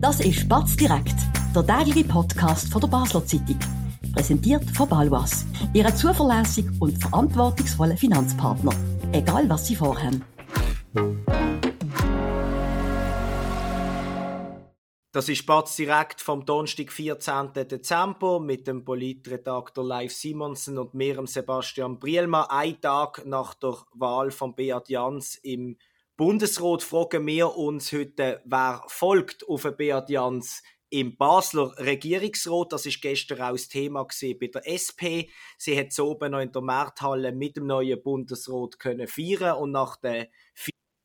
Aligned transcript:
Das 0.00 0.18
ist 0.20 0.48
Batz 0.48 0.76
direkt, 0.76 1.14
der 1.54 1.66
tägliche 1.66 2.08
Podcast 2.08 2.72
von 2.72 2.80
der 2.80 2.88
Basler 2.88 3.22
Zeitung. 3.26 3.58
Präsentiert 4.14 4.64
von 4.70 4.88
Balwas, 4.88 5.44
Ihrem 5.74 5.94
zuverlässigen 5.94 6.74
und 6.80 6.96
verantwortungsvollen 6.96 7.98
Finanzpartner. 7.98 8.72
Egal 9.12 9.46
was 9.50 9.66
Sie 9.66 9.76
vorhaben. 9.76 10.24
Das 15.12 15.28
ist 15.28 15.44
Batz 15.44 15.76
direkt 15.76 16.22
vom 16.22 16.46
Donnerstag, 16.46 16.90
14. 16.90 17.52
Dezember 17.52 18.40
mit 18.40 18.66
dem 18.66 18.86
Politredakteur 18.86 19.84
Live 19.84 20.12
Simonsen 20.12 20.78
und 20.78 20.94
mir, 20.94 21.20
Sebastian 21.26 21.98
Brielmann. 21.98 22.46
Ein 22.48 22.80
Tag 22.80 23.26
nach 23.26 23.52
der 23.52 23.76
Wahl 23.92 24.30
von 24.30 24.54
Beat 24.54 24.88
Jans 24.88 25.34
im 25.42 25.76
Bundesrat 26.20 26.82
fragen 26.82 27.26
wir 27.26 27.56
uns 27.56 27.92
heute, 27.92 28.42
wer 28.44 28.84
folgt 28.88 29.48
auf 29.48 29.62
Beat 29.78 30.10
Jans 30.10 30.62
im 30.90 31.16
Basler 31.16 31.72
Regierungsrat. 31.78 32.74
Das 32.74 32.84
ist 32.84 33.00
gestern 33.00 33.40
auch 33.40 33.52
das 33.52 33.68
Thema 33.68 34.04
bei 34.04 34.46
der 34.48 34.68
SP. 34.68 35.32
Sie 35.56 35.78
hat 35.78 35.94
so 35.94 36.10
oben 36.10 36.32
noch 36.32 36.40
in 36.40 36.52
der 36.52 36.60
Markthalle 36.60 37.32
mit 37.32 37.56
dem 37.56 37.68
neuen 37.68 38.02
Bundesrat 38.02 38.78
können 38.78 39.08
feiern 39.08 39.56
und 39.56 39.70
nach 39.70 39.96
den 39.96 40.26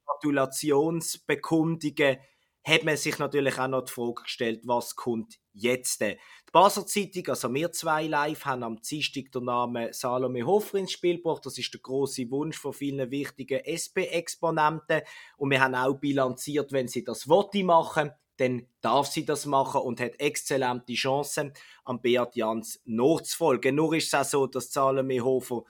Gratulationsbekundungen 0.05 2.17
hat 2.65 2.83
man 2.83 2.97
sich 2.97 3.19
natürlich 3.19 3.59
auch 3.59 3.67
noch 3.67 3.85
die 3.85 3.91
Frage 3.91 4.23
gestellt, 4.23 4.61
was 4.63 4.95
kommt 4.95 5.39
jetzt? 5.53 6.01
Die 6.01 6.17
Basler 6.51 6.87
Zeitung, 6.87 7.27
also 7.27 7.53
wir 7.53 7.71
zwei 7.71 8.07
live, 8.07 8.43
haben 8.43 8.63
am 8.63 8.81
Dienstag 8.81 9.31
den 9.31 9.45
Namen 9.45 9.93
Salome 9.93 10.43
Hofer 10.43 10.79
ins 10.79 10.91
Spiel 10.91 11.17
gebracht. 11.17 11.45
Das 11.45 11.59
ist 11.59 11.71
der 11.71 11.81
große 11.81 12.29
Wunsch 12.31 12.57
von 12.57 12.73
vielen 12.73 13.11
wichtigen 13.11 13.59
SP-Exponenten. 13.63 15.01
Und 15.37 15.51
wir 15.51 15.61
haben 15.61 15.75
auch 15.75 15.93
bilanziert, 15.93 16.71
wenn 16.71 16.87
sie 16.87 17.03
das 17.03 17.29
Wotti 17.29 17.61
machen, 17.61 18.11
dann 18.37 18.67
darf 18.81 19.07
sie 19.07 19.25
das 19.25 19.45
machen 19.45 19.81
und 19.81 19.99
hat 20.01 20.19
exzellente 20.19 20.93
Chancen, 20.93 21.53
am 21.83 22.01
Beat 22.01 22.35
Jans 22.35 22.81
nachzufolgen. 22.85 23.75
Nur 23.75 23.93
ist 23.93 24.07
es 24.07 24.13
auch 24.15 24.25
so, 24.25 24.47
dass 24.47 24.73
Salome 24.73 25.23
Hofer 25.23 25.63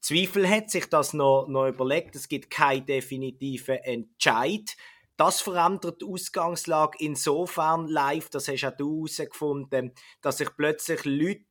Zweifel 0.00 0.48
hat, 0.48 0.70
sich 0.70 0.86
das 0.86 1.12
noch, 1.12 1.46
noch 1.46 1.68
überlegt. 1.68 2.16
Es 2.16 2.26
gibt 2.26 2.50
keinen 2.50 2.86
definitiven 2.86 3.76
Entscheid. 3.76 4.76
Das 5.20 5.42
verändert 5.42 6.00
die 6.00 6.06
Ausgangslage 6.06 6.96
insofern 6.98 7.88
live, 7.88 8.30
das 8.30 8.48
hast 8.48 8.64
auch 8.64 8.74
du 8.74 9.04
herausgefunden, 9.04 9.92
dass 10.22 10.38
sich 10.38 10.48
plötzlich 10.56 11.04
Leute 11.04 11.44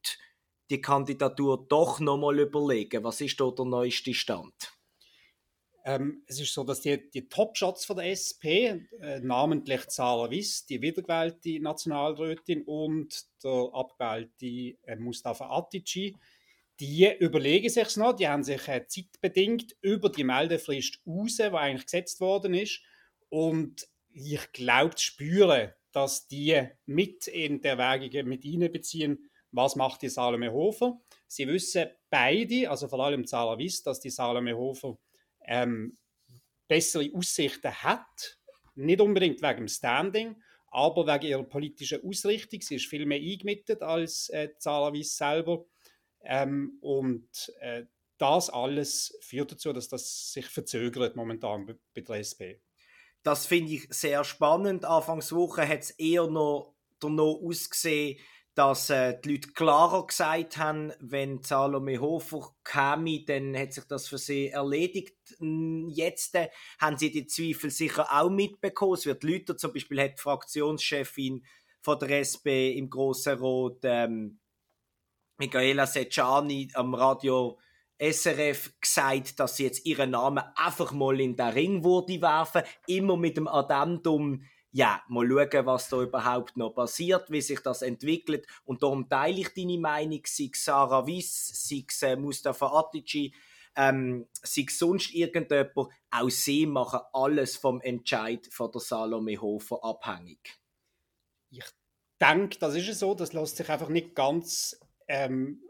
die 0.71 0.81
Kandidatur 0.81 1.67
doch 1.69 1.99
nochmal 1.99 2.39
überlegen. 2.39 3.03
Was 3.03 3.21
ist 3.21 3.39
dort 3.39 3.59
der 3.59 3.67
neueste 3.67 4.15
Stand? 4.15 4.55
Ähm, 5.85 6.23
es 6.25 6.39
ist 6.39 6.51
so, 6.51 6.63
dass 6.63 6.81
die, 6.81 7.11
die 7.11 7.29
Top-Shots 7.29 7.85
von 7.85 7.97
der 7.97 8.07
SP, 8.09 8.73
äh, 9.01 9.19
namentlich 9.19 9.85
Zara 9.89 10.31
Wiss, 10.31 10.65
die 10.65 10.81
wiedergewählte 10.81 11.59
Nationalrätin 11.61 12.63
und 12.63 13.23
der 13.43 13.69
abgewählte 13.71 14.79
äh, 14.81 14.95
Mustafa 14.97 15.47
Atici, 15.47 16.17
die 16.79 17.07
überlegen 17.19 17.69
sich 17.69 17.97
noch, 17.97 18.13
die 18.13 18.27
haben 18.27 18.43
sich 18.43 18.67
äh, 18.67 18.87
zeitbedingt 18.87 19.75
über 19.81 20.09
die 20.09 20.23
Meldefrist 20.23 21.01
raus, 21.05 21.35
die 21.35 21.43
eigentlich 21.43 21.85
gesetzt 21.85 22.19
worden 22.19 22.55
ist, 22.55 22.81
und 23.29 23.87
ich 24.11 24.51
glaube 24.51 24.95
zu 24.95 25.05
spüren, 25.05 25.71
dass 25.91 26.27
die 26.27 26.67
mit 26.85 27.27
in 27.27 27.61
der 27.61 27.77
Erwägungen 27.77 28.27
mit 28.27 28.45
einbeziehen, 28.45 29.29
was 29.51 29.75
macht 29.75 30.01
die 30.01 30.09
Salome 30.09 30.51
Hofer. 30.51 30.99
Sie 31.27 31.47
wissen 31.47 31.87
beide, 32.09 32.69
also 32.69 32.87
vor 32.87 32.99
allem 32.99 33.25
Zara 33.25 33.57
Wiss, 33.57 33.81
dass 33.81 33.99
die 33.99 34.09
Salome 34.09 34.55
Hofer 34.55 34.97
ähm, 35.45 35.97
bessere 36.67 37.09
Aussichten 37.13 37.71
hat. 37.71 38.37
Nicht 38.75 39.01
unbedingt 39.01 39.41
wegen 39.41 39.57
dem 39.57 39.67
Standing, 39.67 40.41
aber 40.67 41.07
wegen 41.07 41.25
ihrer 41.25 41.43
politischen 41.43 42.03
Ausrichtung. 42.03 42.61
Sie 42.61 42.75
ist 42.75 42.85
viel 42.85 43.05
mehr 43.05 43.19
eingemittet 43.19 43.81
als 43.81 44.29
äh, 44.29 44.49
Zara 44.59 44.93
Wiss 44.93 45.17
selber. 45.17 45.65
Ähm, 46.21 46.77
und 46.81 47.51
äh, 47.59 47.85
das 48.17 48.49
alles 48.49 49.17
führt 49.21 49.51
dazu, 49.51 49.73
dass 49.73 49.87
das 49.87 50.33
sich 50.33 50.45
verzögert 50.45 51.15
momentan 51.15 51.65
bei 51.65 52.01
der 52.01 52.15
SP. 52.21 52.61
Das 53.23 53.45
finde 53.45 53.73
ich 53.73 53.87
sehr 53.89 54.23
spannend. 54.23 54.85
Anfangswoche 54.85 55.67
hat 55.67 55.81
es 55.81 55.91
eher 55.91 56.27
noch 56.27 56.73
danach 56.99 57.35
ausgesehen, 57.43 58.19
dass 58.55 58.89
äh, 58.89 59.17
die 59.23 59.33
Leute 59.33 59.51
klarer 59.53 60.05
gesagt 60.05 60.57
haben, 60.57 60.91
wenn 60.99 61.41
Salome 61.43 61.99
Hofer 61.99 62.55
käme, 62.63 63.23
dann 63.23 63.57
hat 63.57 63.73
sich 63.73 63.85
das 63.85 64.07
für 64.07 64.17
sie 64.17 64.49
erledigt. 64.49 65.15
Jetzt 65.87 66.35
äh, 66.35 66.49
haben 66.79 66.97
sie 66.97 67.11
die 67.11 67.25
Zweifel 67.25 67.71
sicher 67.71 68.07
auch 68.11 68.29
mitbekommen. 68.29 68.95
Es 68.95 69.05
wird 69.05 69.23
Leute, 69.23 69.55
zum 69.55 69.71
Beispiel 69.71 70.01
hat 70.01 70.17
die 70.17 70.21
Fraktionschefin 70.21 71.45
von 71.81 71.99
der 71.99 72.19
SP 72.19 72.75
im 72.75 72.89
Grossen 72.89 73.39
Rot, 73.39 73.79
ähm, 73.83 74.39
Michaela 75.37 75.87
Secciani, 75.87 76.69
am 76.73 76.93
Radio 76.93 77.57
SRF 77.99 78.79
gesagt, 78.79 79.39
dass 79.39 79.57
sie 79.57 79.65
jetzt 79.65 79.85
ihren 79.85 80.11
Namen 80.11 80.43
einfach 80.55 80.91
mal 80.91 81.19
in 81.19 81.35
den 81.35 81.49
Ring 81.49 81.83
würde 81.83 82.21
werfen, 82.21 82.63
immer 82.87 83.17
mit 83.17 83.37
dem 83.37 83.47
Addendum, 83.47 84.43
ja, 84.71 85.01
mal 85.07 85.27
schauen, 85.27 85.65
was 85.65 85.89
da 85.89 86.01
überhaupt 86.01 86.55
noch 86.55 86.71
passiert, 86.71 87.29
wie 87.31 87.41
sich 87.41 87.59
das 87.59 87.81
entwickelt. 87.81 88.45
Und 88.65 88.83
darum 88.83 89.09
teile 89.09 89.41
ich 89.41 89.53
deine 89.53 89.79
Meinung, 89.79 90.21
sei 90.25 90.49
es 90.53 90.63
Sarah 90.63 91.05
Wiss, 91.07 91.47
sei 91.67 91.83
es 91.87 92.01
äh, 92.03 92.15
Mustafa 92.15 92.67
Atici, 92.67 93.33
ähm, 93.75 94.27
sei 94.31 94.65
es 94.67 94.77
sonst 94.77 95.13
irgendjemand, 95.13 95.89
auch 96.11 96.29
sie 96.29 96.65
machen 96.65 96.99
alles 97.13 97.57
vom 97.57 97.81
Entscheid 97.81 98.47
von 98.51 98.71
der 98.71 98.81
Salome 98.81 99.41
Hofer 99.41 99.83
abhängig. 99.83 100.59
Ich 101.49 101.65
denke, 102.21 102.59
das 102.59 102.75
ist 102.75 102.99
so, 102.99 103.15
das 103.15 103.33
lässt 103.33 103.57
sich 103.57 103.69
einfach 103.69 103.89
nicht 103.89 104.15
ganz 104.15 104.79
ähm, 105.07 105.63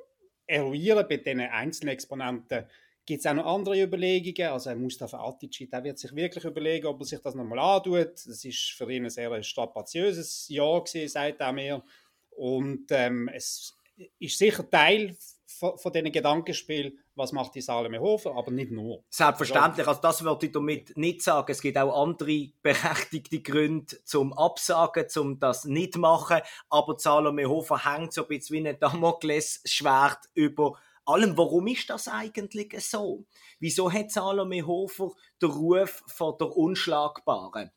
eruieren 0.50 1.06
bei 1.08 1.18
diesen 1.18 1.42
einzelnen 1.42 1.94
Exponenten. 1.94 2.66
Gibt 3.06 3.20
es 3.20 3.26
auch 3.26 3.34
noch 3.34 3.46
andere 3.46 3.82
Überlegungen? 3.82 4.52
Also 4.52 4.76
Mustafa 4.76 5.20
Atici, 5.20 5.70
der 5.70 5.84
wird 5.84 6.00
sich 6.00 6.16
wirklich 6.16 6.44
überlegen, 6.44 6.88
ob 6.88 7.00
er 7.02 7.06
sich 7.06 7.20
das 7.20 7.36
nochmal 7.36 7.60
antut. 7.60 8.14
Das 8.14 8.44
ist 8.44 8.74
für 8.76 8.92
ihn 8.92 9.06
ein 9.06 9.10
sehr 9.10 9.42
strapaziöses 9.42 10.48
Jahr 10.50 10.84
gewesen, 10.84 11.10
sagt 11.10 11.40
er 11.40 11.52
mir. 11.52 11.84
Und 12.32 12.86
ähm, 12.92 13.30
es 13.34 13.76
ist 14.20 14.38
sicher 14.38 14.70
Teil 14.70 15.16
von, 15.50 15.78
von 15.78 15.92
diesen 15.92 16.12
Gedankenspiel, 16.12 16.98
was 17.16 17.32
macht 17.32 17.56
die 17.56 17.62
Salome 17.62 18.00
Hofer, 18.00 18.36
aber 18.36 18.52
nicht 18.52 18.72
nur. 18.72 19.04
Selbstverständlich, 19.10 19.88
also 19.88 20.00
das 20.02 20.24
würde 20.24 20.46
ich 20.46 20.52
damit 20.52 20.96
nicht 20.96 21.24
sagen. 21.24 21.52
Es 21.52 21.62
gibt 21.62 21.78
auch 21.78 22.04
andere 22.04 22.50
berechtigte 22.62 23.42
Gründe 23.42 24.04
zum 24.06 24.32
Absagen, 24.34 25.10
zum 25.10 25.40
das 25.40 25.66
nicht 25.66 25.98
machen, 25.98 26.42
aber 26.70 26.98
Salome 27.00 27.48
Hofer 27.48 27.84
hängt 27.84 28.14
so 28.14 28.22
ein 28.22 28.28
bisschen 28.28 28.64
wie 28.64 28.70
ein 28.70 28.80
Damoklesschwert 28.80 30.30
über 30.36 30.78
allem. 31.06 31.36
Warum 31.36 31.68
ist 31.68 31.90
das 31.90 32.08
eigentlich 32.08 32.80
so? 32.80 33.26
Wieso 33.60 33.92
hat 33.92 34.12
Salome 34.12 34.66
Hofer 34.66 35.12
den 35.42 35.50
Ruf 35.50 36.04
von 36.08 36.36
der 36.40 36.56
Unschlagbaren? 36.56 37.72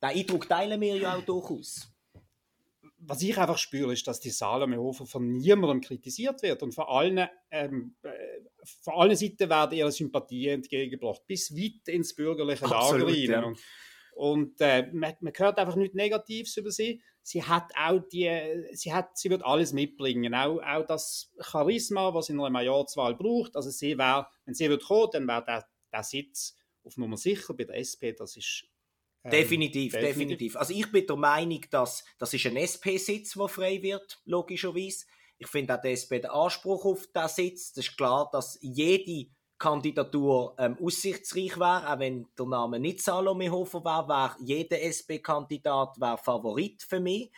Den 0.00 0.10
Eindruck 0.10 0.48
teilen 0.48 0.80
wir 0.80 0.96
ja 0.96 1.16
auch 1.16 1.22
durchaus 1.22 1.95
was 3.08 3.22
ich 3.22 3.38
einfach 3.38 3.58
spüre, 3.58 3.92
ist, 3.92 4.06
dass 4.06 4.20
die 4.20 4.30
Salome 4.30 4.78
Hofer 4.78 5.06
von 5.06 5.30
niemandem 5.32 5.80
kritisiert 5.80 6.42
wird 6.42 6.62
und 6.62 6.72
von 6.72 6.84
allen, 6.86 7.28
ähm, 7.50 7.96
äh, 8.02 8.10
von 8.82 8.94
allen 8.94 9.16
Seiten 9.16 9.48
werden 9.48 9.76
ihre 9.76 9.92
Sympathien 9.92 10.54
entgegengebracht, 10.54 11.22
bis 11.26 11.54
weit 11.54 11.88
ins 11.88 12.14
bürgerliche 12.14 12.66
Lager 12.66 13.06
rein. 13.06 13.30
Ja. 13.30 13.44
Und, 13.44 13.60
und 14.14 14.60
äh, 14.60 14.90
man, 14.92 15.14
man, 15.20 15.32
hört 15.36 15.58
einfach 15.58 15.76
nichts 15.76 15.94
Negatives 15.94 16.56
über 16.56 16.70
sie. 16.70 17.02
Sie 17.22 17.42
hat 17.42 17.70
auch 17.76 18.00
die, 18.12 18.30
sie 18.72 18.92
hat, 18.92 19.16
sie 19.18 19.30
wird 19.30 19.44
alles 19.44 19.72
mitbringen, 19.72 20.34
auch, 20.34 20.60
auch 20.62 20.86
das 20.86 21.32
Charisma, 21.40 22.14
was 22.14 22.28
in 22.28 22.40
einer 22.40 22.50
Majorswahl 22.50 23.14
braucht. 23.14 23.56
Also 23.56 23.70
sie 23.70 23.98
wäre, 23.98 24.26
wenn 24.44 24.54
sie 24.54 24.68
wird 24.68 24.84
kommen, 24.84 25.10
dann 25.12 25.26
wäre 25.26 25.44
der, 25.44 25.68
der 25.92 26.02
Sitz 26.02 26.56
auf 26.84 26.96
Nummer 26.96 27.16
sicher 27.16 27.54
bei 27.54 27.64
der 27.64 27.76
SP, 27.82 28.14
das 28.16 28.36
ist 28.36 28.64
ähm, 29.26 29.30
definitiv, 29.30 29.92
definitiv, 29.92 30.18
definitiv. 30.18 30.56
Also 30.56 30.72
ich 30.72 30.90
bin 30.90 31.06
der 31.06 31.16
Meinung, 31.16 31.60
dass 31.70 32.04
das 32.18 32.32
ist 32.32 32.46
ein 32.46 32.56
SP-Sitz, 32.56 33.34
der 33.34 33.48
frei 33.48 33.82
wird, 33.82 34.20
logischerweise. 34.24 35.06
Ich 35.38 35.48
finde 35.48 35.76
auch 35.76 35.82
die 35.82 35.90
SP 35.92 36.18
den 36.18 36.30
Anspruch 36.30 36.84
auf 36.84 37.06
diesen 37.14 37.28
Sitz. 37.28 37.72
Das 37.72 37.86
ist 37.86 37.96
klar, 37.96 38.28
dass 38.32 38.58
jede 38.62 39.30
Kandidatur 39.58 40.54
ähm, 40.58 40.76
aussichtsreich 40.82 41.58
wäre, 41.58 41.90
auch 41.90 41.98
wenn 41.98 42.28
der 42.38 42.46
Name 42.46 42.78
nicht 42.78 43.02
Salome 43.02 43.50
Hofer 43.50 43.84
wäre, 43.84 44.08
wäre 44.08 44.36
jeder 44.40 44.80
SP-Kandidat 44.82 45.96
Favorit 46.22 46.82
für 46.82 47.00
mich. 47.00 47.32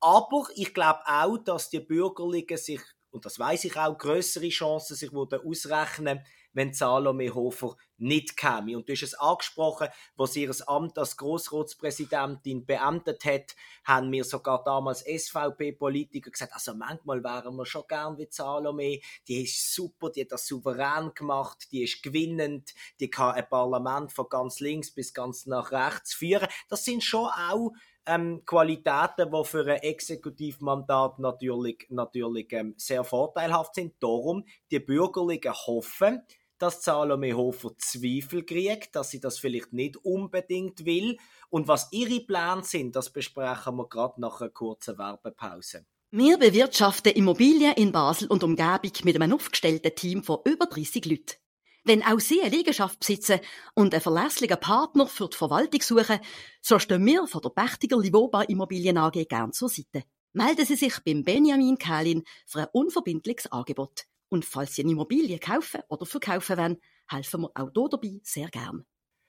Aber 0.00 0.46
ich 0.54 0.74
glaube 0.74 1.00
auch, 1.06 1.38
dass 1.38 1.70
die 1.70 1.80
Bürgerlichen 1.80 2.56
sich, 2.56 2.80
und 3.10 3.24
das 3.24 3.38
weiß 3.38 3.64
ich 3.64 3.76
auch, 3.76 3.96
größere 3.96 4.48
Chancen 4.48 4.96
sich 4.96 5.12
ausrechnen 5.12 6.20
wenn 6.52 6.72
Salome 6.72 7.34
Hofer 7.34 7.76
nicht 7.98 8.36
käme. 8.36 8.76
Und 8.76 8.88
du 8.88 8.92
hast 8.92 9.02
es 9.02 9.14
angesprochen, 9.14 9.88
was 10.16 10.36
ihr 10.36 10.50
Amt 10.66 10.98
als 10.98 11.16
Grossratspräsidentin 11.16 12.64
beendet 12.64 13.24
hat, 13.24 13.54
haben 13.84 14.10
mir 14.10 14.24
sogar 14.24 14.64
damals 14.64 15.04
SVP-Politiker 15.04 16.30
gesagt, 16.30 16.54
also 16.54 16.74
manchmal 16.74 17.22
wären 17.22 17.56
wir 17.56 17.66
schon 17.66 17.84
gern 17.88 18.18
wie 18.18 18.28
Salome, 18.30 19.00
die 19.28 19.44
ist 19.44 19.74
super, 19.74 20.10
die 20.10 20.22
hat 20.22 20.32
das 20.32 20.46
souverän 20.46 21.12
gemacht, 21.14 21.68
die 21.72 21.84
ist 21.84 22.02
gewinnend, 22.02 22.74
die 23.00 23.10
kann 23.10 23.34
ein 23.34 23.48
Parlament 23.48 24.12
von 24.12 24.28
ganz 24.28 24.60
links 24.60 24.90
bis 24.90 25.12
ganz 25.12 25.46
nach 25.46 25.72
rechts 25.72 26.14
führen. 26.14 26.48
Das 26.68 26.84
sind 26.84 27.04
schon 27.04 27.26
auch 27.26 27.72
ähm, 28.06 28.42
Qualitäten, 28.44 29.30
die 29.30 29.44
für 29.44 29.66
ein 29.66 29.82
Exekutivmandat 29.82 31.18
natürlich, 31.18 31.86
natürlich 31.90 32.52
ähm, 32.52 32.74
sehr 32.76 33.04
vorteilhaft 33.04 33.74
sind. 33.74 33.94
Darum, 34.00 34.44
die 34.70 34.80
Bürgerlichen 34.80 35.52
hoffen, 35.52 36.22
dass 36.58 36.82
Salome 36.82 37.34
Hofer 37.34 37.76
Zweifel 37.78 38.44
kriegt, 38.44 38.94
dass 38.94 39.10
sie 39.10 39.20
das 39.20 39.38
vielleicht 39.38 39.72
nicht 39.72 39.96
unbedingt 40.04 40.84
will. 40.84 41.16
Und 41.48 41.68
was 41.68 41.88
ihre 41.90 42.20
Pläne 42.20 42.62
sind, 42.64 42.94
das 42.94 43.10
besprechen 43.10 43.76
wir 43.76 43.88
gerade 43.88 44.20
nach 44.20 44.40
einer 44.40 44.50
kurzen 44.50 44.98
Werbepause. 44.98 45.86
Wir 46.12 46.38
bewirtschaften 46.38 47.12
Immobilien 47.12 47.74
in 47.74 47.92
Basel 47.92 48.28
und 48.28 48.42
Umgebung 48.42 48.92
mit 49.04 49.14
einem 49.14 49.32
aufgestellten 49.32 49.94
Team 49.94 50.24
von 50.24 50.40
über 50.44 50.66
30 50.66 51.04
Leuten. 51.06 51.36
Wenn 51.84 52.02
auch 52.02 52.20
Sie 52.20 52.42
eine 52.42 52.54
Liegenschaft 52.54 53.00
besitzen 53.00 53.40
und 53.74 53.94
einen 53.94 54.02
verlässlichen 54.02 54.60
Partner 54.60 55.06
für 55.06 55.28
die 55.28 55.36
Verwaltung 55.36 55.80
suchen, 55.80 56.20
so 56.60 56.78
stehen 56.78 57.06
wir 57.06 57.26
von 57.26 57.40
der 57.40 57.50
Pächtiger 57.50 57.98
Livoba 57.98 58.42
Immobilien 58.42 58.98
AG 58.98 59.26
gern 59.28 59.52
zur 59.52 59.70
Seite. 59.70 60.04
Melden 60.32 60.66
Sie 60.66 60.76
sich 60.76 61.00
beim 61.04 61.24
Benjamin 61.24 61.78
Kählin 61.78 62.22
für 62.46 62.60
ein 62.60 62.68
unverbindliches 62.72 63.50
Angebot. 63.50 64.04
Und 64.28 64.44
falls 64.44 64.74
Sie 64.74 64.82
eine 64.82 64.92
Immobilie 64.92 65.38
kaufen 65.38 65.80
oder 65.88 66.04
verkaufen 66.06 66.58
wollen, 66.58 66.80
helfen 67.08 67.42
wir 67.42 67.50
auch 67.54 67.70
hier 67.74 67.88
dabei 67.88 68.20
sehr 68.22 68.48
gern. 68.48 68.84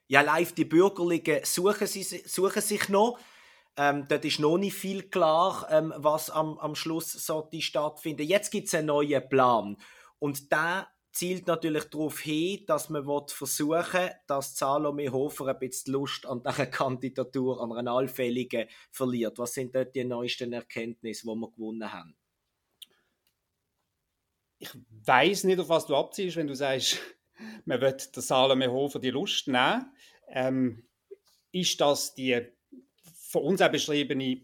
Ja, 0.07 0.21
live 0.21 0.53
die 0.53 0.65
Bürgerlichen 0.65 1.39
suchen, 1.43 1.87
sie, 1.87 2.03
suchen 2.03 2.61
sich 2.61 2.89
noch. 2.89 3.17
Ähm, 3.77 4.05
dort 4.09 4.25
ist 4.25 4.39
noch 4.39 4.57
nicht 4.57 4.75
viel 4.75 5.03
klar, 5.03 5.67
ähm, 5.71 5.93
was 5.95 6.29
am, 6.29 6.57
am 6.57 6.75
Schluss 6.75 7.13
sollte 7.13 7.61
stattfinden. 7.61 8.23
Jetzt 8.23 8.51
gibt 8.51 8.67
es 8.67 8.75
einen 8.75 8.87
neuen 8.87 9.27
Plan. 9.29 9.77
Und 10.19 10.51
der 10.51 10.87
zielt 11.11 11.47
natürlich 11.47 11.85
darauf 11.85 12.19
hin, 12.19 12.63
dass 12.65 12.89
man 12.89 13.05
versuchen 13.27 13.93
will, 13.93 14.11
dass 14.27 14.57
Salome 14.57 15.11
Hofer 15.11 15.47
ein 15.47 15.59
bisschen 15.59 15.93
Lust 15.93 16.25
an 16.25 16.41
dieser 16.43 16.67
Kandidatur, 16.67 17.61
an 17.61 17.73
einer 17.73 17.91
allfälligen, 17.91 18.67
verliert. 18.91 19.37
Was 19.37 19.53
sind 19.53 19.75
dort 19.75 19.95
die 19.95 20.03
neuesten 20.03 20.53
Erkenntnisse, 20.53 21.27
die 21.27 21.35
wir 21.35 21.51
gewonnen 21.51 21.91
haben? 21.91 22.15
Ich 24.59 24.69
weiß 25.05 25.45
nicht, 25.45 25.59
auf 25.59 25.69
was 25.69 25.87
du 25.87 25.95
abziehst, 25.95 26.37
wenn 26.37 26.47
du 26.47 26.55
sagst, 26.55 26.99
man 27.65 27.81
wird 27.81 28.15
der 28.15 28.23
Salome 28.23 28.71
Hofer 28.71 28.99
die 28.99 29.09
Lust 29.09 29.47
nehmen. 29.47 29.91
Ähm, 30.27 30.83
ist 31.51 31.81
das 31.81 32.13
die 32.15 32.47
von 33.31 33.43
uns 33.43 33.61
auch 33.61 33.71
beschriebene 33.71 34.41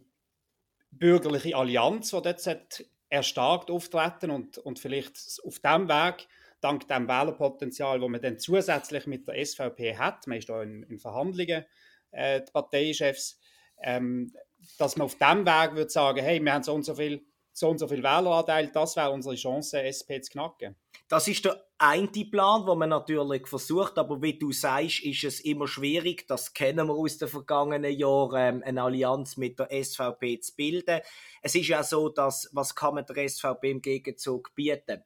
bürgerliche 0.91 1.55
Allianz, 1.55 2.11
die 2.11 2.21
dort 2.21 2.85
erstarkt 3.09 3.71
auftreten 3.71 4.31
und, 4.31 4.57
und 4.57 4.79
vielleicht 4.79 5.17
auf 5.43 5.59
diesem 5.59 5.87
Weg 5.87 6.27
dank 6.67 6.87
dem 6.87 7.07
Wählerpotenzial, 7.07 7.99
das 7.99 8.09
man 8.09 8.21
dann 8.21 8.39
zusätzlich 8.39 9.07
mit 9.07 9.27
der 9.27 9.45
SVP 9.45 9.97
hat, 9.97 10.27
man 10.27 10.37
ist 10.37 10.49
da 10.49 10.61
in, 10.61 10.83
in 10.83 10.99
Verhandlungen, 10.99 11.65
äh, 12.11 12.41
die 12.41 12.51
Parteichefs, 12.51 13.39
ähm, 13.81 14.33
dass 14.77 14.97
man 14.97 15.05
auf 15.05 15.15
dem 15.15 15.45
Weg 15.45 15.75
würde 15.75 15.89
sagen, 15.89 16.23
hey, 16.23 16.43
wir 16.43 16.53
haben 16.53 16.63
so 16.63 16.73
und 16.73 16.83
so 16.83 16.95
viel, 16.95 17.25
so 17.53 17.69
und 17.69 17.77
so 17.77 17.87
viel 17.87 18.03
Wähleranteil, 18.03 18.67
das 18.67 18.95
wäre 18.95 19.11
unsere 19.11 19.35
Chance, 19.35 19.81
SP 19.81 20.19
zu 20.21 20.31
knacken. 20.31 20.75
Das 21.07 21.27
ist 21.27 21.45
der 21.45 21.63
eine 21.77 22.07
Plan, 22.07 22.65
wo 22.65 22.75
man 22.75 22.89
natürlich 22.89 23.47
versucht, 23.47 23.97
aber 23.97 24.21
wie 24.21 24.37
du 24.37 24.51
sagst, 24.51 25.03
ist 25.03 25.23
es 25.23 25.39
immer 25.39 25.67
schwierig, 25.67 26.27
das 26.27 26.53
kennen 26.53 26.87
wir 26.87 26.95
aus 26.95 27.17
den 27.17 27.27
vergangenen 27.29 27.93
Jahren, 27.93 28.57
ähm, 28.57 28.63
eine 28.65 28.81
Allianz 28.81 29.37
mit 29.37 29.59
der 29.59 29.69
SVP 29.71 30.39
zu 30.41 30.55
bilden. 30.55 30.99
Es 31.41 31.55
ist 31.55 31.67
ja 31.67 31.83
so, 31.83 32.09
dass, 32.09 32.49
was 32.51 32.75
kann 32.75 32.95
man 32.95 33.05
der 33.05 33.29
SVP 33.29 33.71
im 33.71 33.81
Gegenzug 33.81 34.53
bieten? 34.53 35.03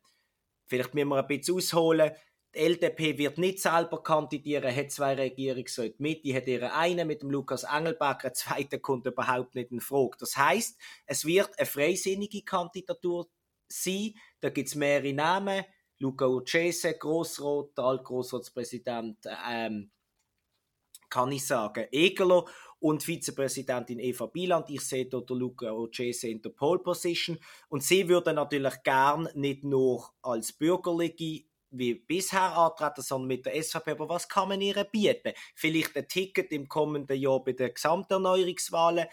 Vielleicht 0.72 0.94
müssen 0.94 1.10
wir 1.10 1.18
ein 1.18 1.28
bisschen 1.28 1.58
ausholen. 1.58 2.12
Die 2.56 2.60
LDP 2.60 3.18
wird 3.18 3.38
nicht 3.38 3.60
selber 3.60 4.02
kandidieren, 4.02 4.74
hat 4.74 4.90
zwei 4.90 5.16
Regierungsräte 5.16 6.02
mit. 6.02 6.24
Die 6.24 6.34
hat 6.34 6.48
ihre 6.48 6.74
eine 6.74 7.04
mit 7.04 7.22
dem 7.22 7.30
Lukas 7.30 7.64
Engelberg, 7.64 8.24
eine 8.24 8.32
zweite 8.32 8.80
kommt 8.80 9.06
überhaupt 9.06 9.54
nicht 9.54 9.72
in 9.72 9.82
Frage. 9.82 10.16
Das 10.18 10.38
heißt, 10.38 10.80
es 11.08 11.26
wird 11.26 11.60
eine 11.60 11.66
freisinnige 11.66 12.44
Kandidatur 12.44 13.28
sein. 13.68 14.14
Da 14.40 14.50
gibt 14.50 14.70
es 14.70 14.76
mehrere 14.76 15.12
Namen. 15.12 15.66
Luca 16.00 16.26
Ucese, 16.26 16.98
Grossrat, 16.98 17.78
der 17.78 17.84
Altgrossratspräsident, 17.84 19.18
ähm, 19.50 19.92
kann 21.10 21.34
ich 21.34 21.46
sagen, 21.46 21.86
Egerlo 21.92 22.48
und 22.82 23.04
Vizepräsidentin 23.04 24.00
Eva 24.00 24.26
Bieland. 24.26 24.70
Ich 24.70 24.82
sehe 24.82 25.06
dort 25.06 25.30
Luca 25.30 25.72
Ocese 25.72 26.28
in 26.28 26.42
der 26.42 26.50
Pole 26.50 26.80
Position. 26.80 27.38
Und 27.70 27.84
sie 27.84 28.10
würde 28.10 28.34
natürlich 28.34 28.84
gern 28.84 29.30
nicht 29.36 29.64
nur 29.64 30.10
als 30.22 30.52
Bürgerliche 30.52 31.46
wie 31.70 31.94
bisher 31.94 32.58
antreten, 32.58 33.02
sondern 33.02 33.28
mit 33.28 33.46
der 33.46 33.62
SVP. 33.62 33.92
Aber 33.92 34.10
was 34.10 34.28
kann 34.28 34.50
man 34.50 34.62
ihr 34.62 34.84
bieten? 34.84 35.34
Vielleicht 35.56 35.96
ein 35.96 36.08
Ticket 36.08 36.52
im 36.52 36.68
kommenden 36.68 37.18
Jahr 37.18 37.44
bei 37.44 37.54
den 37.54 37.74
Gesamterneuerungswahlen. 37.74 39.06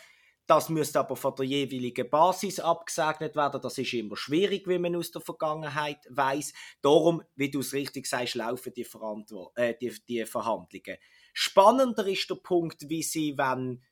Das 0.48 0.70
müsste 0.70 1.00
aber 1.00 1.14
von 1.14 1.34
der 1.34 1.44
jeweiligen 1.44 2.08
Basis 2.08 2.58
abgesegnet 2.58 3.36
werden. 3.36 3.60
Das 3.60 3.76
ist 3.76 3.92
immer 3.92 4.16
schwierig, 4.16 4.66
wie 4.66 4.78
man 4.78 4.96
aus 4.96 5.10
der 5.10 5.20
Vergangenheit 5.20 5.98
weiß. 6.08 6.54
Darum, 6.80 7.22
wie 7.36 7.50
du 7.50 7.60
es 7.60 7.74
richtig 7.74 8.06
sagst, 8.06 8.34
laufen 8.34 8.72
die, 8.74 8.86
äh, 9.56 9.74
die, 9.78 9.94
die 10.08 10.24
Verhandlungen. 10.24 10.96
Spannender 11.34 12.06
ist 12.06 12.30
der 12.30 12.36
Punkt, 12.36 12.88
wie 12.88 13.02
sie, 13.02 13.36
wenn 13.36 13.84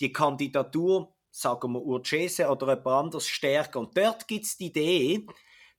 die 0.00 0.10
Kandidatur, 0.10 1.14
sagen 1.30 1.72
wir 1.72 1.82
Urcese 1.82 2.48
oder 2.48 2.68
jemand 2.68 2.86
anderes 2.86 3.28
stärken. 3.28 3.78
Und 3.80 3.94
dort 3.94 4.26
gibt 4.26 4.46
es 4.46 4.56
die 4.56 4.68
Idee, 4.68 5.26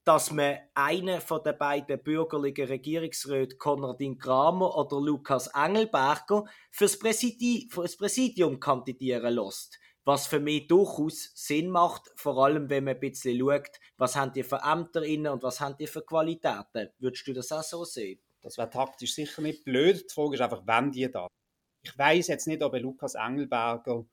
dass 0.04 0.30
man 0.30 0.60
einen 0.76 1.20
von 1.20 1.42
den 1.44 1.58
beiden 1.58 2.02
bürgerlichen 2.04 2.68
Regierungsräten, 2.68 3.58
Konradin 3.58 4.20
Kramer 4.20 4.78
oder 4.78 5.02
Lukas 5.02 5.48
Engelberger, 5.48 6.46
fürs, 6.70 7.00
Präsidi 7.00 7.68
fürs 7.72 7.98
Präsidium 7.98 8.60
kandidieren 8.60 9.34
lässt. 9.34 9.81
Was 10.04 10.26
für 10.26 10.40
mich 10.40 10.68
durchaus 10.68 11.32
Sinn 11.36 11.70
macht, 11.70 12.12
vor 12.16 12.44
allem 12.44 12.70
wenn 12.70 12.86
man 12.86 12.96
ein 12.96 13.00
bisschen 13.00 13.40
schaut, 13.40 13.80
was 13.98 14.16
haben 14.16 14.34
die 14.34 14.44
für 14.44 14.62
Ämter 14.64 15.04
inne 15.04 15.32
und 15.32 15.44
was 15.44 15.60
haben 15.60 15.78
die 15.78 15.88
für 15.88 16.02
Qualitäten. 16.02 16.90
Würdest 17.00 17.28
du 17.28 17.34
das 17.34 17.52
auch 17.52 17.64
so 17.64 17.86
sehen? 17.86 18.20
Das 18.42 18.58
wäre 18.58 18.70
taktisch 18.70 19.14
sicher 19.14 19.42
nicht 19.42 19.64
blöd. 19.64 20.10
Die 20.10 20.14
Frage 20.14 20.36
ist 20.36 20.42
einfach, 20.42 20.64
wann 20.66 20.92
die 20.92 21.10
da. 21.10 21.28
Ich 21.84 21.96
weiß 21.98 22.28
jetzt 22.28 22.48
nicht, 22.48 22.64
ob 22.64 22.74
Lukas 22.80 23.16
Engelberger, 23.16 24.06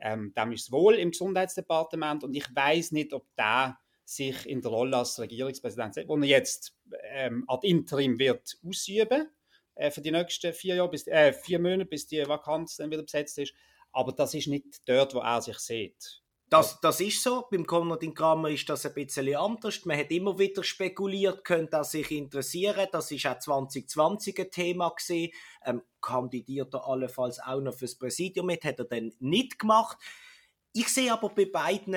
ähm, 0.00 0.32
dem 0.36 0.52
ist 0.52 0.72
wohl 0.72 0.94
im 0.96 1.10
Gesundheitsdepartement 1.12 2.24
und 2.24 2.34
ich 2.34 2.54
weiß 2.54 2.92
nicht, 2.92 3.12
ob 3.12 3.24
der 3.36 3.78
sich 4.04 4.46
in 4.46 4.62
der 4.62 4.70
Rolle 4.70 4.96
als 4.96 5.18
Regierungspräsident, 5.18 6.08
wo 6.08 6.16
er 6.16 6.24
jetzt 6.24 6.76
ähm, 7.10 7.44
ad 7.48 7.66
interim 7.66 8.18
wird 8.18 8.56
ausüben 8.64 9.28
äh, 9.74 9.90
für 9.90 10.00
die 10.00 10.12
nächsten 10.12 10.52
vier 10.52 10.76
Jahre, 10.76 10.90
bis, 10.90 11.06
äh, 11.08 11.32
vier 11.32 11.58
Monate, 11.58 11.86
bis 11.86 12.06
die 12.06 12.26
Vakanz 12.26 12.76
dann 12.76 12.90
wieder 12.90 13.02
besetzt 13.02 13.38
ist. 13.38 13.52
Aber 13.96 14.12
das 14.12 14.34
ist 14.34 14.46
nicht 14.46 14.86
dort, 14.86 15.14
wo 15.14 15.20
er 15.20 15.40
sich 15.40 15.58
sieht. 15.58 16.22
Das, 16.50 16.78
das 16.82 17.00
ist 17.00 17.22
so. 17.22 17.46
Beim 17.50 17.66
Konradin 17.66 18.12
Kramer 18.12 18.50
ist 18.50 18.68
das 18.68 18.84
ein 18.84 18.92
bisschen 18.92 19.34
anders. 19.34 19.86
Man 19.86 19.98
hat 19.98 20.10
immer 20.10 20.38
wieder 20.38 20.62
spekuliert, 20.62 21.44
könnte 21.44 21.78
er 21.78 21.84
sich 21.84 22.10
interessieren. 22.10 22.86
Das 22.92 23.10
ist 23.10 23.26
auch 23.26 23.38
2020 23.38 24.38
ein 24.38 24.50
Thema 24.50 24.90
gewesen. 24.90 25.32
Ähm, 25.64 25.82
kandidiert 26.02 26.74
er 26.74 26.86
allenfalls 26.86 27.40
auch 27.40 27.62
noch 27.62 27.74
fürs 27.74 27.96
Präsidium 27.96 28.46
mit, 28.46 28.64
hat 28.64 28.78
er 28.78 28.84
dann 28.84 29.12
nicht 29.18 29.58
gemacht. 29.58 29.96
Ich 30.74 30.88
sehe 30.88 31.10
aber 31.10 31.30
bei 31.30 31.46
beiden 31.46 31.96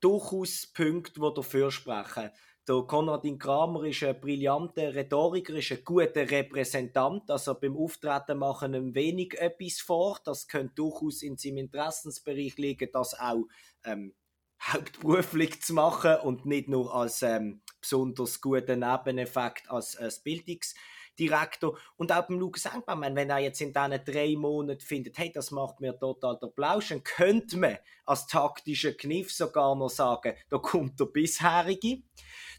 durchaus 0.00 0.66
Punkte, 0.66 1.20
die 1.20 1.34
dafür 1.34 1.70
sprechen. 1.70 2.30
Der 2.68 2.82
Konradin 2.82 3.38
Kramer 3.38 3.84
ist 3.84 4.02
ein 4.02 4.20
brillanter 4.20 4.94
Rhetoriker, 4.94 5.54
ist 5.54 5.72
ein 5.72 5.82
guter 5.84 6.30
Repräsentant. 6.30 7.30
Also 7.30 7.54
beim 7.58 7.74
Auftreten 7.74 8.36
machen 8.36 8.74
ihm 8.74 8.94
wenig 8.94 9.40
etwas 9.40 9.80
vor. 9.80 10.20
Das 10.22 10.46
könnte 10.48 10.74
durchaus 10.74 11.22
in 11.22 11.38
seinem 11.38 11.56
Interessensbereich 11.58 12.58
liegen, 12.58 12.90
das 12.92 13.18
auch 13.18 13.44
ähm, 13.84 14.14
hauptberuflich 14.60 15.62
zu 15.62 15.72
machen 15.72 16.16
und 16.22 16.44
nicht 16.44 16.68
nur 16.68 16.94
als 16.94 17.22
ähm, 17.22 17.62
besonders 17.80 18.38
guten 18.42 18.80
Nebeneffekt 18.80 19.70
als, 19.70 19.96
als 19.96 20.22
Bildungs- 20.22 20.74
Direktor. 21.18 21.78
Und 21.96 22.12
auch 22.12 22.26
beim 22.26 22.38
Lukas 22.38 22.66
Engbaum, 22.66 23.02
wenn 23.02 23.30
er 23.30 23.38
jetzt 23.38 23.60
in 23.60 23.72
diesen 23.72 24.04
drei 24.04 24.36
Monaten 24.36 24.80
findet, 24.80 25.18
hey, 25.18 25.32
das 25.32 25.50
macht 25.50 25.80
mir 25.80 25.98
total 25.98 26.38
der 26.40 26.48
Plausch, 26.48 26.88
dann 26.88 27.02
könnte 27.02 27.56
man 27.56 27.78
als 28.04 28.26
taktischen 28.26 28.96
Kniff 28.96 29.32
sogar 29.32 29.74
noch 29.74 29.90
sagen, 29.90 30.34
da 30.48 30.58
kommt 30.58 30.98
der 31.00 31.06
bisherige. 31.06 32.02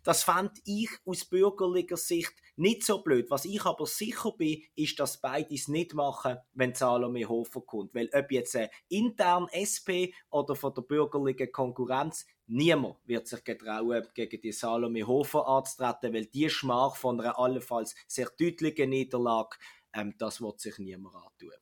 Das 0.03 0.23
fand 0.23 0.59
ich 0.65 0.89
aus 1.05 1.25
bürgerlicher 1.25 1.97
Sicht 1.97 2.33
nicht 2.59 2.83
so 2.83 3.01
blöd. 3.01 3.29
Was 3.31 3.45
ich 3.45 3.63
aber 3.65 3.85
sicher 3.85 4.31
bin, 4.33 4.61
ist, 4.75 4.99
dass 4.99 5.21
beide 5.21 5.53
es 5.53 5.67
nicht 5.67 5.93
machen, 5.93 6.37
wenn 6.53 6.75
Salome 6.75 7.27
Hofer 7.27 7.61
kommt. 7.61 7.95
Weil 7.95 8.09
ob 8.13 8.31
jetzt 8.31 8.55
äh, 8.55 8.69
intern 8.89 9.47
SP 9.49 10.13
oder 10.29 10.55
von 10.55 10.73
der 10.73 10.81
bürgerlichen 10.81 11.51
Konkurrenz, 11.51 12.25
Niemand 12.51 12.95
wird 13.05 13.27
sich 13.27 13.43
getrauen, 13.43 14.07
gegen 14.15 14.41
die 14.41 14.51
Salome 14.51 15.05
Hofer 15.05 15.47
anzutreten, 15.47 16.15
weil 16.15 16.25
die 16.25 16.49
Schmach 16.49 16.95
von 16.95 17.21
einer 17.21 17.37
allenfalls 17.37 17.93
sehr 18.07 18.27
deutlichen 18.39 18.89
Niederlage, 18.89 19.55
ähm, 19.93 20.15
das 20.17 20.41
wird 20.41 20.59
sich 20.59 20.79
niemand 20.79 21.13
antun. 21.13 21.53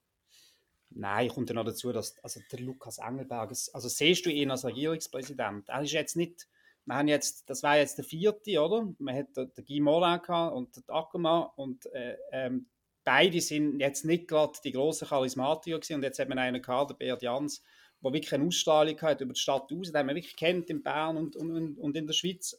Nein, 0.91 1.27
kommt 1.27 1.49
noch 1.49 1.65
dazu, 1.65 1.91
dass 1.91 2.17
also 2.23 2.39
der 2.49 2.61
Lukas 2.61 2.99
Engelberg, 2.99 3.49
also 3.49 3.89
siehst 3.89 4.25
du 4.25 4.29
ihn 4.29 4.49
als 4.49 4.63
Regierungspräsident, 4.63 5.67
er 5.67 5.81
ist 5.81 5.91
jetzt 5.91 6.15
nicht, 6.15 6.47
wir 6.87 6.95
haben 6.95 7.07
jetzt, 7.09 7.49
das 7.49 7.63
war 7.63 7.77
jetzt 7.77 7.97
der 7.97 8.05
vierte, 8.05 8.61
oder? 8.61 8.87
Man 8.97 9.15
hat 9.15 9.35
den, 9.35 9.51
Guy 9.65 9.81
Morin 9.81 10.21
und 10.53 10.75
den 10.75 10.83
Ackermann 10.87 11.49
und 11.57 11.85
äh, 11.87 12.15
ähm, 12.31 12.67
beide 13.03 13.41
sind 13.41 13.79
jetzt 13.81 14.05
nicht 14.05 14.27
gerade 14.29 14.57
die 14.63 14.71
grossen 14.71 15.07
Charismatiker 15.09 15.79
gewesen 15.79 15.95
und 15.95 16.03
jetzt 16.03 16.17
hat 16.17 16.29
man 16.29 16.39
einen 16.39 16.61
gehabt, 16.61 16.91
der 16.91 16.95
Beat 16.95 17.21
Jans, 17.21 17.61
wo 17.99 18.13
wirklich 18.13 18.33
eine 18.33 18.45
Ausstrahlung 18.45 18.99
hat 19.01 19.19
über 19.19 19.33
die 19.33 19.39
Stadt 19.39 19.69
aus, 19.71 19.91
den 19.91 20.05
man 20.05 20.15
wirklich 20.15 20.37
kennt 20.37 20.69
in 20.69 20.81
Bern 20.81 21.17
und, 21.17 21.35
und, 21.35 21.77
und 21.77 21.97
in 21.97 22.07
der 22.07 22.13
Schweiz. 22.13 22.57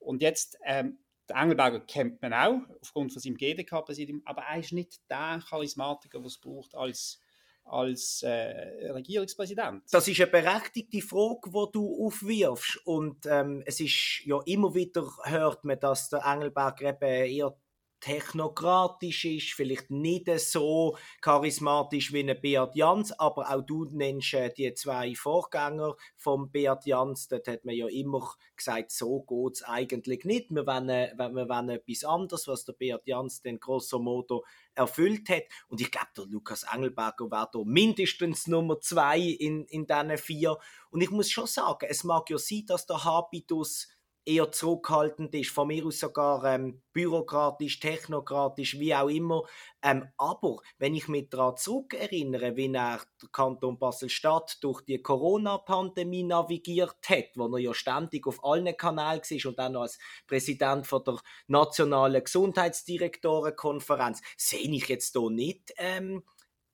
Und 0.00 0.22
jetzt, 0.22 0.58
ähm, 0.64 0.98
den 1.28 1.36
Engelberger 1.36 1.80
kennt 1.80 2.20
man 2.20 2.32
auch, 2.32 2.60
aufgrund 2.80 3.12
von 3.12 3.22
seinem 3.22 3.36
GDK-Präsidium, 3.36 4.22
aber 4.24 4.42
er 4.42 4.58
ist 4.58 4.72
nicht 4.72 4.98
der 5.08 5.40
Charismatiker, 5.48 6.24
was 6.24 6.32
es 6.32 6.40
braucht 6.40 6.74
als 6.74 7.20
als 7.68 8.22
äh, 8.22 8.90
Regierungspräsident? 8.92 9.82
Das 9.90 10.08
ist 10.08 10.20
eine 10.20 10.30
berechtigte 10.30 11.00
Frage, 11.00 11.40
die 11.46 11.72
du 11.72 12.06
aufwirfst. 12.06 12.80
Und 12.84 13.26
ähm, 13.26 13.62
es 13.66 13.80
ist 13.80 14.24
ja 14.24 14.40
immer 14.46 14.74
wieder, 14.74 15.06
hört 15.24 15.64
man, 15.64 15.78
dass 15.78 16.08
der 16.10 16.24
Engelberg 16.24 16.80
eben 16.82 17.00
eher 17.02 17.54
technokratisch 18.00 19.24
ist, 19.24 19.52
vielleicht 19.52 19.90
nicht 19.90 20.28
so 20.38 20.96
charismatisch 21.20 22.12
wie 22.12 22.28
ein 22.28 22.40
Beat 22.40 22.74
Jans, 22.74 23.12
aber 23.18 23.50
auch 23.50 23.62
du 23.62 23.84
nennst 23.86 24.34
äh, 24.34 24.52
die 24.52 24.72
zwei 24.74 25.14
Vorgänger 25.14 25.96
vom 26.16 26.50
Beat 26.50 26.86
Jans, 26.86 27.28
dort 27.28 27.48
hat 27.48 27.64
man 27.64 27.74
ja 27.74 27.86
immer 27.88 28.34
gesagt, 28.56 28.90
so 28.90 29.20
geht 29.20 29.56
es 29.56 29.62
eigentlich 29.62 30.24
nicht, 30.24 30.50
wir 30.50 30.66
wollen, 30.66 30.88
äh, 30.88 31.12
wir 31.16 31.48
wollen 31.48 31.70
etwas 31.70 32.04
anderes, 32.04 32.46
was 32.48 32.64
der 32.64 32.74
Beat 32.74 33.06
Jans 33.06 33.42
den 33.42 33.58
grosso 33.58 33.98
modo 33.98 34.44
erfüllt 34.78 35.28
hat. 35.28 35.44
Und 35.68 35.80
ich 35.80 35.90
glaube, 35.90 36.08
der 36.16 36.26
Lukas 36.26 36.64
Engelberger 36.72 37.30
war 37.30 37.50
da 37.52 37.60
mindestens 37.64 38.46
Nummer 38.46 38.80
zwei 38.80 39.18
in, 39.18 39.64
in 39.66 39.86
diesen 39.86 40.16
vier. 40.18 40.56
Und 40.90 41.02
ich 41.02 41.10
muss 41.10 41.30
schon 41.30 41.46
sagen, 41.46 41.86
es 41.88 42.04
mag 42.04 42.30
ja 42.30 42.38
sein, 42.38 42.64
dass 42.66 42.86
der 42.86 43.04
Habitus 43.04 43.88
eher 44.28 44.52
zurückhaltend 44.52 45.34
ist, 45.34 45.50
von 45.50 45.68
mir 45.68 45.86
aus 45.86 46.00
sogar 46.00 46.44
ähm, 46.44 46.82
bürokratisch, 46.92 47.80
technokratisch, 47.80 48.78
wie 48.78 48.94
auch 48.94 49.08
immer. 49.08 49.44
Ähm, 49.82 50.08
aber 50.18 50.58
wenn 50.78 50.94
ich 50.94 51.08
mich 51.08 51.30
daran 51.30 51.56
zurückerinnere, 51.56 52.54
wie 52.56 52.72
er 52.74 53.00
der 53.22 53.28
Kanton 53.32 53.78
Basel-Stadt 53.78 54.58
durch 54.60 54.82
die 54.82 55.00
Corona-Pandemie 55.00 56.24
navigiert 56.24 57.08
hat, 57.08 57.30
wo 57.36 57.46
er 57.56 57.58
ja 57.58 57.72
ständig 57.72 58.26
auf 58.26 58.44
allen 58.44 58.76
Kanälen 58.76 59.22
war 59.22 59.46
und 59.48 59.58
dann 59.58 59.76
als 59.76 59.98
Präsident 60.26 60.86
von 60.86 61.02
der 61.04 61.18
Nationalen 61.46 62.22
Gesundheitsdirektorenkonferenz, 62.22 64.20
sehe 64.36 64.70
ich 64.70 64.88
jetzt 64.88 65.16
hier 65.16 65.30
nicht 65.30 65.72
ähm, 65.78 66.22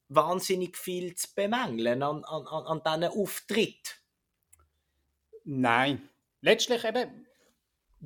wahnsinnig 0.08 0.76
viel 0.76 1.14
zu 1.14 1.28
bemängeln 1.34 2.02
an, 2.02 2.24
an, 2.24 2.46
an 2.46 2.82
diesen 2.84 3.04
Auftritt. 3.16 4.00
Nein. 5.44 6.08
Letztlich 6.40 6.84
eben, 6.84 7.26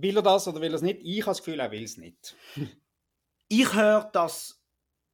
Will 0.01 0.17
er 0.17 0.23
das 0.23 0.47
oder 0.47 0.61
will 0.61 0.73
er 0.73 0.77
es 0.77 0.83
nicht? 0.83 1.01
Ich 1.03 1.23
habe 1.23 1.31
das 1.31 1.39
Gefühl, 1.39 1.59
er 1.59 1.73
will 1.73 1.83
es 1.83 1.97
nicht. 1.97 2.37
ich 3.49 3.75
höre, 3.75 4.05
dass 4.13 4.63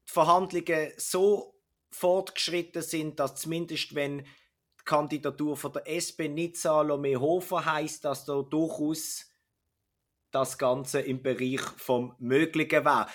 die 0.07 0.13
Verhandlungen 0.13 0.93
so 0.99 1.55
fortgeschritten 1.91 2.83
sind, 2.83 3.19
dass 3.19 3.37
zumindest 3.37 3.95
wenn 3.95 4.19
die 4.19 4.85
Kandidatur 4.85 5.57
von 5.57 5.73
der 5.73 5.89
SP 5.89 6.29
nicht 6.29 6.59
Salome 6.59 7.19
Hofer 7.19 7.65
heißt, 7.65 8.05
dass 8.05 8.27
da 8.27 8.43
durchaus 8.43 9.31
das 10.31 10.59
Ganze 10.59 11.01
im 11.01 11.23
Bereich 11.23 11.63
vom 11.77 12.15
Möglichen 12.19 12.85
wäre. 12.85 13.07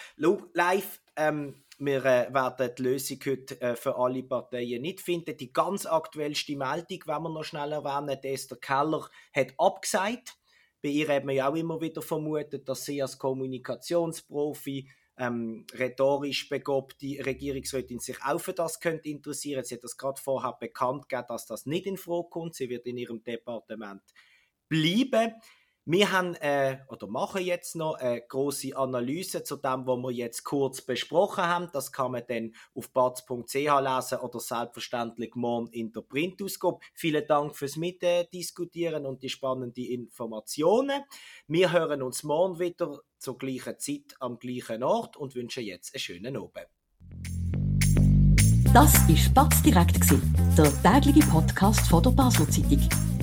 Live, 0.53 1.01
ähm, 1.17 1.63
wir 1.77 2.03
äh, 2.03 2.33
werden 2.33 2.71
die 2.77 2.81
Lösung 2.81 3.19
heute 3.25 3.61
äh, 3.61 3.75
für 3.75 3.95
alle 3.95 4.23
Parteien 4.23 4.81
nicht 4.81 5.01
finden. 5.01 5.37
Die 5.37 5.53
ganz 5.53 5.85
aktuellste 5.85 6.55
Meldung, 6.55 6.99
wenn 7.05 7.23
wir 7.23 7.29
noch 7.29 7.43
schnell 7.43 7.73
erwähnen, 7.73 8.17
Esther 8.23 8.57
Keller 8.57 9.07
hat 9.33 9.53
abgesagt 9.57 10.38
bei 10.81 10.89
ihr 10.89 11.07
hat 11.09 11.25
man 11.25 11.35
ja 11.35 11.49
auch 11.49 11.55
immer 11.55 11.81
wieder 11.81 12.01
vermutet, 12.01 12.67
dass 12.67 12.85
sie 12.85 13.01
als 13.01 13.17
Kommunikationsprofi 13.17 14.89
ähm, 15.17 15.65
rhetorisch 15.73 16.47
begabte 16.47 17.25
Regierungsrätin 17.25 17.99
sich 17.99 18.17
auch 18.23 18.39
für 18.39 18.53
das 18.53 18.79
könnte 18.79 19.09
interessieren. 19.09 19.63
Sie 19.65 19.75
hat 19.75 19.83
das 19.83 19.97
gerade 19.97 20.21
vorher 20.21 20.53
bekannt 20.53 21.09
gegeben, 21.09 21.27
dass 21.27 21.45
das 21.45 21.65
nicht 21.65 21.85
in 21.85 21.97
Frage 21.97 22.29
kommt. 22.29 22.55
Sie 22.55 22.69
wird 22.69 22.85
in 22.85 22.97
ihrem 22.97 23.21
Departement 23.23 24.01
bleiben. 24.69 25.33
Wir 25.91 26.11
haben 26.11 26.35
äh, 26.35 26.77
oder 26.87 27.07
machen 27.07 27.41
jetzt 27.41 27.75
noch 27.75 27.95
eine 27.95 28.21
große 28.21 28.77
Analyse 28.77 29.41
zu 29.41 29.55
dem, 29.55 29.87
was 29.87 29.97
wir 29.97 30.11
jetzt 30.11 30.43
kurz 30.43 30.83
besprochen 30.83 31.43
haben. 31.43 31.67
Das 31.73 31.91
kann 31.91 32.11
man 32.11 32.21
dann 32.27 32.53
auf 32.75 32.91
batz.ch 32.91 33.55
lesen 33.55 34.19
oder 34.19 34.39
selbstverständlich 34.39 35.33
morgen 35.33 35.65
in 35.71 35.91
der 35.91 36.01
Printausgabe. 36.01 36.77
Vielen 36.93 37.25
Dank 37.25 37.55
fürs 37.55 37.75
Mitdiskutieren 37.75 39.07
und 39.07 39.23
die 39.23 39.29
spannenden 39.29 39.83
Informationen. 39.83 41.01
Wir 41.47 41.71
hören 41.71 42.03
uns 42.03 42.21
morgen 42.21 42.59
wieder 42.59 42.99
zur 43.17 43.39
gleichen 43.39 43.79
Zeit 43.79 44.15
am 44.19 44.37
gleichen 44.37 44.83
Ort 44.83 45.17
und 45.17 45.33
wünschen 45.33 45.63
jetzt 45.63 45.95
einen 45.95 46.01
schönen 46.01 46.37
Abend. 46.37 46.67
Das 48.75 48.93
war 48.93 49.33
Batz 49.33 49.63
direkt, 49.63 50.03
der 50.55 50.83
tägliche 50.83 51.27
Podcast 51.27 51.87
von 51.87 52.03
der 52.03 52.11
Basel 52.11 52.47
Zeitung. 52.47 52.87